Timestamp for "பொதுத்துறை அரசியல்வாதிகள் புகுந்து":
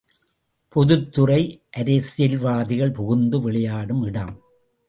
0.75-3.39